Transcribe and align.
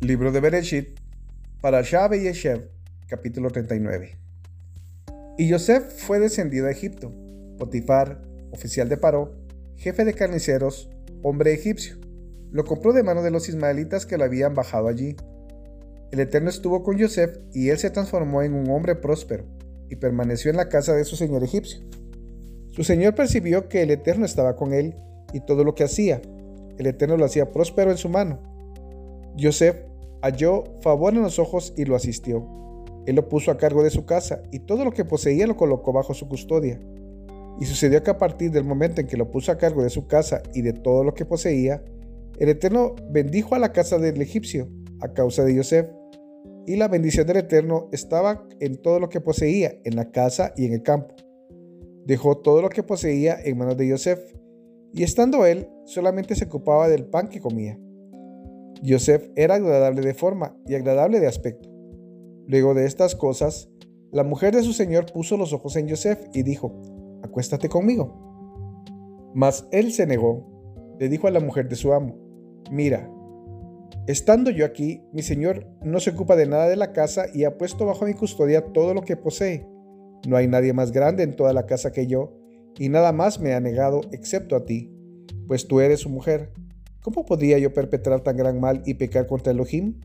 Libro 0.00 0.30
de 0.30 0.38
Bereshit, 0.38 1.00
para 1.60 1.82
Shabe 1.82 2.22
y 2.22 2.28
Eshev, 2.28 2.70
capítulo 3.08 3.50
39. 3.50 4.16
Y 5.36 5.48
Yosef 5.48 5.92
fue 5.92 6.20
descendido 6.20 6.68
a 6.68 6.70
Egipto. 6.70 7.12
Potifar, 7.58 8.22
oficial 8.52 8.88
de 8.88 8.96
Paró, 8.96 9.34
jefe 9.76 10.04
de 10.04 10.14
carniceros, 10.14 10.88
hombre 11.24 11.52
egipcio, 11.52 11.96
lo 12.52 12.64
compró 12.64 12.92
de 12.92 13.02
mano 13.02 13.24
de 13.24 13.32
los 13.32 13.48
ismaelitas 13.48 14.06
que 14.06 14.16
lo 14.16 14.22
habían 14.22 14.54
bajado 14.54 14.86
allí. 14.86 15.16
El 16.12 16.20
Eterno 16.20 16.48
estuvo 16.48 16.84
con 16.84 16.96
Yosef 16.96 17.36
y 17.52 17.70
él 17.70 17.78
se 17.78 17.90
transformó 17.90 18.42
en 18.42 18.54
un 18.54 18.70
hombre 18.70 18.94
próspero 18.94 19.46
y 19.90 19.96
permaneció 19.96 20.52
en 20.52 20.58
la 20.58 20.68
casa 20.68 20.94
de 20.94 21.04
su 21.04 21.16
señor 21.16 21.42
egipcio. 21.42 21.80
Su 22.70 22.84
señor 22.84 23.16
percibió 23.16 23.68
que 23.68 23.82
el 23.82 23.90
Eterno 23.90 24.26
estaba 24.26 24.54
con 24.54 24.72
él 24.72 24.94
y 25.32 25.40
todo 25.40 25.64
lo 25.64 25.74
que 25.74 25.82
hacía, 25.82 26.22
el 26.78 26.86
Eterno 26.86 27.16
lo 27.16 27.24
hacía 27.24 27.50
próspero 27.50 27.90
en 27.90 27.96
su 27.98 28.08
mano. 28.08 28.40
Yosef 29.36 29.87
halló 30.22 30.64
favor 30.80 31.14
en 31.14 31.22
los 31.22 31.38
ojos 31.38 31.72
y 31.76 31.84
lo 31.84 31.96
asistió. 31.96 32.46
Él 33.06 33.16
lo 33.16 33.28
puso 33.28 33.50
a 33.50 33.56
cargo 33.56 33.82
de 33.82 33.90
su 33.90 34.04
casa 34.04 34.42
y 34.52 34.60
todo 34.60 34.84
lo 34.84 34.92
que 34.92 35.04
poseía 35.04 35.46
lo 35.46 35.56
colocó 35.56 35.92
bajo 35.92 36.14
su 36.14 36.28
custodia. 36.28 36.80
Y 37.60 37.64
sucedió 37.64 38.02
que 38.02 38.10
a 38.10 38.18
partir 38.18 38.50
del 38.50 38.64
momento 38.64 39.00
en 39.00 39.06
que 39.06 39.16
lo 39.16 39.30
puso 39.30 39.50
a 39.50 39.58
cargo 39.58 39.82
de 39.82 39.90
su 39.90 40.06
casa 40.06 40.42
y 40.54 40.62
de 40.62 40.72
todo 40.72 41.04
lo 41.04 41.14
que 41.14 41.24
poseía, 41.24 41.82
el 42.38 42.48
Eterno 42.50 42.94
bendijo 43.10 43.54
a 43.54 43.58
la 43.58 43.72
casa 43.72 43.98
del 43.98 44.20
egipcio 44.20 44.68
a 45.00 45.12
causa 45.12 45.44
de 45.44 45.54
Yosef. 45.54 45.86
Y 46.66 46.76
la 46.76 46.88
bendición 46.88 47.26
del 47.26 47.38
Eterno 47.38 47.88
estaba 47.92 48.46
en 48.60 48.76
todo 48.76 49.00
lo 49.00 49.08
que 49.08 49.20
poseía, 49.20 49.80
en 49.84 49.96
la 49.96 50.10
casa 50.10 50.52
y 50.56 50.66
en 50.66 50.74
el 50.74 50.82
campo. 50.82 51.14
Dejó 52.04 52.38
todo 52.38 52.60
lo 52.60 52.68
que 52.68 52.82
poseía 52.82 53.38
en 53.42 53.56
manos 53.56 53.76
de 53.76 53.88
Yosef, 53.88 54.20
y 54.92 55.02
estando 55.02 55.46
él, 55.46 55.68
solamente 55.84 56.34
se 56.34 56.44
ocupaba 56.44 56.88
del 56.88 57.06
pan 57.06 57.28
que 57.28 57.40
comía. 57.40 57.78
Yosef 58.82 59.28
era 59.36 59.56
agradable 59.56 60.02
de 60.02 60.14
forma 60.14 60.56
y 60.66 60.74
agradable 60.74 61.20
de 61.20 61.26
aspecto. 61.26 61.68
Luego 62.46 62.74
de 62.74 62.86
estas 62.86 63.14
cosas, 63.14 63.70
la 64.12 64.24
mujer 64.24 64.54
de 64.54 64.62
su 64.62 64.72
señor 64.72 65.12
puso 65.12 65.36
los 65.36 65.52
ojos 65.52 65.76
en 65.76 65.86
Yosef 65.86 66.18
y 66.32 66.42
dijo, 66.42 66.80
acuéstate 67.22 67.68
conmigo. 67.68 69.30
Mas 69.34 69.68
él 69.70 69.92
se 69.92 70.06
negó. 70.06 70.96
Le 70.98 71.08
dijo 71.08 71.28
a 71.28 71.30
la 71.30 71.40
mujer 71.40 71.68
de 71.68 71.76
su 71.76 71.92
amo, 71.92 72.16
mira, 72.72 73.08
estando 74.06 74.50
yo 74.50 74.64
aquí, 74.64 75.02
mi 75.12 75.22
señor 75.22 75.66
no 75.82 76.00
se 76.00 76.10
ocupa 76.10 76.34
de 76.34 76.46
nada 76.46 76.68
de 76.68 76.76
la 76.76 76.92
casa 76.92 77.26
y 77.32 77.44
ha 77.44 77.56
puesto 77.56 77.86
bajo 77.86 78.04
mi 78.04 78.14
custodia 78.14 78.72
todo 78.72 78.94
lo 78.94 79.02
que 79.02 79.16
posee. 79.16 79.68
No 80.26 80.36
hay 80.36 80.48
nadie 80.48 80.72
más 80.72 80.90
grande 80.90 81.22
en 81.22 81.36
toda 81.36 81.52
la 81.52 81.66
casa 81.66 81.92
que 81.92 82.06
yo, 82.06 82.34
y 82.78 82.88
nada 82.88 83.12
más 83.12 83.38
me 83.40 83.54
ha 83.54 83.60
negado 83.60 84.00
excepto 84.10 84.56
a 84.56 84.64
ti, 84.64 84.92
pues 85.46 85.68
tú 85.68 85.80
eres 85.80 86.00
su 86.00 86.08
mujer 86.08 86.52
¿Cómo 87.08 87.24
podía 87.24 87.58
yo 87.58 87.72
perpetrar 87.72 88.20
tan 88.20 88.36
gran 88.36 88.60
mal 88.60 88.82
y 88.84 88.92
pecar 88.92 89.26
contra 89.26 89.52
Elohim? 89.52 90.02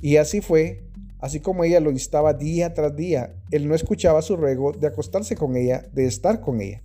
Y 0.00 0.16
así 0.16 0.40
fue, 0.40 0.88
así 1.20 1.38
como 1.38 1.62
ella 1.62 1.78
lo 1.78 1.92
instaba 1.92 2.34
día 2.34 2.74
tras 2.74 2.96
día, 2.96 3.36
él 3.52 3.68
no 3.68 3.76
escuchaba 3.76 4.22
su 4.22 4.34
ruego 4.36 4.72
de 4.72 4.88
acostarse 4.88 5.36
con 5.36 5.56
ella, 5.56 5.86
de 5.92 6.06
estar 6.06 6.40
con 6.40 6.60
ella. 6.60 6.82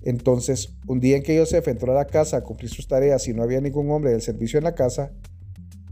Entonces, 0.00 0.74
un 0.86 1.00
día 1.00 1.18
en 1.18 1.22
que 1.22 1.38
Joseph 1.38 1.68
entró 1.68 1.92
a 1.92 1.96
la 1.96 2.06
casa 2.06 2.38
a 2.38 2.44
cumplir 2.44 2.70
sus 2.70 2.88
tareas 2.88 3.28
y 3.28 3.34
no 3.34 3.42
había 3.42 3.60
ningún 3.60 3.90
hombre 3.90 4.10
del 4.10 4.22
servicio 4.22 4.56
en 4.56 4.64
la 4.64 4.74
casa, 4.74 5.12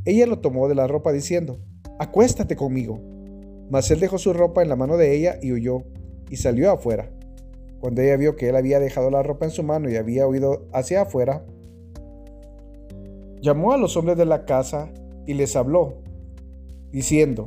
ella 0.06 0.24
lo 0.24 0.38
tomó 0.38 0.66
de 0.66 0.74
la 0.74 0.86
ropa 0.86 1.12
diciendo, 1.12 1.60
acuéstate 1.98 2.56
conmigo. 2.56 2.98
Mas 3.68 3.90
él 3.90 4.00
dejó 4.00 4.16
su 4.16 4.32
ropa 4.32 4.62
en 4.62 4.70
la 4.70 4.76
mano 4.76 4.96
de 4.96 5.14
ella 5.14 5.38
y 5.42 5.52
huyó, 5.52 5.84
y 6.30 6.36
salió 6.36 6.70
afuera. 6.70 7.10
Cuando 7.78 8.00
ella 8.00 8.16
vio 8.16 8.36
que 8.36 8.48
él 8.48 8.56
había 8.56 8.80
dejado 8.80 9.10
la 9.10 9.22
ropa 9.22 9.44
en 9.44 9.50
su 9.50 9.62
mano 9.62 9.90
y 9.90 9.96
había 9.96 10.26
huido 10.26 10.66
hacia 10.72 11.02
afuera, 11.02 11.44
llamó 13.40 13.72
a 13.72 13.76
los 13.76 13.96
hombres 13.96 14.16
de 14.16 14.26
la 14.26 14.44
casa 14.44 14.90
y 15.26 15.34
les 15.34 15.56
habló, 15.56 16.02
diciendo, 16.90 17.46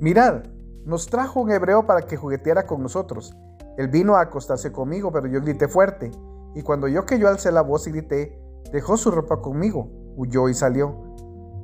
Mirad, 0.00 0.44
nos 0.84 1.06
trajo 1.06 1.40
un 1.40 1.50
hebreo 1.50 1.86
para 1.86 2.02
que 2.02 2.16
jugueteara 2.16 2.66
con 2.66 2.82
nosotros. 2.82 3.34
Él 3.76 3.88
vino 3.88 4.16
a 4.16 4.20
acostarse 4.20 4.70
conmigo, 4.70 5.10
pero 5.12 5.26
yo 5.26 5.40
grité 5.40 5.66
fuerte, 5.66 6.10
y 6.54 6.62
cuando 6.62 6.88
yo 6.88 7.06
que 7.06 7.18
yo 7.18 7.28
alcé 7.28 7.50
la 7.50 7.62
voz 7.62 7.86
y 7.86 7.90
grité, 7.90 8.38
dejó 8.72 8.96
su 8.96 9.10
ropa 9.10 9.40
conmigo, 9.40 9.88
huyó 10.16 10.48
y 10.48 10.54
salió. 10.54 11.14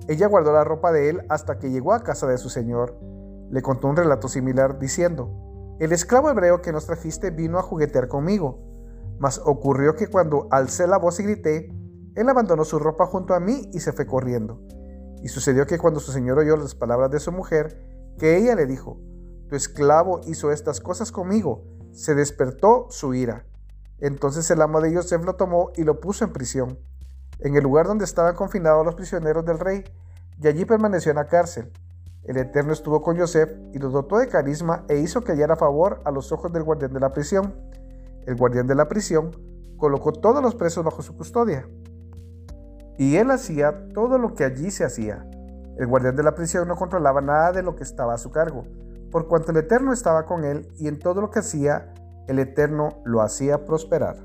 Ella 0.08 0.26
guardó 0.26 0.52
la 0.52 0.64
ropa 0.64 0.90
de 0.90 1.10
él 1.10 1.22
hasta 1.28 1.58
que 1.58 1.70
llegó 1.70 1.92
a 1.92 2.02
casa 2.02 2.26
de 2.26 2.38
su 2.38 2.48
señor. 2.48 2.98
Le 3.50 3.62
contó 3.62 3.88
un 3.88 3.96
relato 3.96 4.28
similar, 4.28 4.78
diciendo, 4.78 5.30
El 5.78 5.92
esclavo 5.92 6.30
hebreo 6.30 6.62
que 6.62 6.72
nos 6.72 6.86
trajiste 6.86 7.30
vino 7.30 7.58
a 7.58 7.62
juguetear 7.62 8.08
conmigo, 8.08 8.58
mas 9.18 9.40
ocurrió 9.44 9.94
que 9.94 10.08
cuando 10.08 10.48
alcé 10.50 10.86
la 10.86 10.98
voz 10.98 11.20
y 11.20 11.24
grité, 11.24 11.72
él 12.20 12.28
abandonó 12.28 12.64
su 12.64 12.78
ropa 12.78 13.06
junto 13.06 13.34
a 13.34 13.40
mí 13.40 13.70
y 13.72 13.80
se 13.80 13.92
fue 13.92 14.06
corriendo. 14.06 14.60
Y 15.22 15.28
sucedió 15.28 15.66
que 15.66 15.78
cuando 15.78 16.00
su 16.00 16.12
señor 16.12 16.38
oyó 16.38 16.56
las 16.56 16.74
palabras 16.74 17.10
de 17.10 17.20
su 17.20 17.32
mujer, 17.32 17.78
que 18.18 18.36
ella 18.36 18.54
le 18.54 18.66
dijo, 18.66 19.00
Tu 19.48 19.56
esclavo 19.56 20.20
hizo 20.26 20.52
estas 20.52 20.80
cosas 20.80 21.12
conmigo, 21.12 21.64
se 21.92 22.14
despertó 22.14 22.86
su 22.90 23.14
ira. 23.14 23.46
Entonces 23.98 24.50
el 24.50 24.62
amo 24.62 24.80
de 24.80 24.92
Yosef 24.92 25.24
lo 25.24 25.36
tomó 25.36 25.72
y 25.76 25.84
lo 25.84 26.00
puso 26.00 26.24
en 26.24 26.32
prisión, 26.32 26.78
en 27.38 27.56
el 27.56 27.62
lugar 27.62 27.86
donde 27.86 28.04
estaban 28.04 28.34
confinados 28.34 28.84
los 28.84 28.94
prisioneros 28.94 29.44
del 29.44 29.58
rey, 29.58 29.84
y 30.42 30.48
allí 30.48 30.64
permaneció 30.64 31.10
en 31.10 31.16
la 31.16 31.26
cárcel. 31.26 31.70
El 32.24 32.36
Eterno 32.36 32.72
estuvo 32.72 33.00
con 33.02 33.16
Yosef 33.16 33.50
y 33.72 33.78
lo 33.78 33.90
dotó 33.90 34.18
de 34.18 34.28
carisma 34.28 34.84
e 34.88 34.98
hizo 34.98 35.22
que 35.22 35.32
hallara 35.32 35.56
favor 35.56 36.02
a 36.04 36.10
los 36.10 36.32
ojos 36.32 36.52
del 36.52 36.64
guardián 36.64 36.92
de 36.92 37.00
la 37.00 37.12
prisión. 37.12 37.54
El 38.26 38.36
guardián 38.36 38.66
de 38.66 38.74
la 38.74 38.88
prisión 38.88 39.30
colocó 39.78 40.12
todos 40.12 40.42
los 40.42 40.54
presos 40.54 40.84
bajo 40.84 41.02
su 41.02 41.16
custodia 41.16 41.66
y 43.00 43.16
él 43.16 43.30
hacía 43.30 43.88
todo 43.94 44.18
lo 44.18 44.34
que 44.34 44.44
allí 44.44 44.70
se 44.70 44.84
hacía. 44.84 45.26
El 45.78 45.86
guardián 45.86 46.16
de 46.16 46.22
la 46.22 46.34
prisión 46.34 46.68
no 46.68 46.76
controlaba 46.76 47.22
nada 47.22 47.50
de 47.50 47.62
lo 47.62 47.74
que 47.74 47.82
estaba 47.82 48.12
a 48.12 48.18
su 48.18 48.30
cargo, 48.30 48.66
por 49.10 49.26
cuanto 49.26 49.52
el 49.52 49.56
Eterno 49.56 49.94
estaba 49.94 50.26
con 50.26 50.44
él 50.44 50.68
y 50.78 50.86
en 50.86 50.98
todo 50.98 51.22
lo 51.22 51.30
que 51.30 51.38
hacía, 51.38 51.94
el 52.28 52.38
Eterno 52.38 53.00
lo 53.06 53.22
hacía 53.22 53.64
prosperar. 53.64 54.16